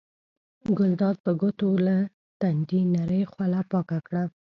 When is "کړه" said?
4.07-4.23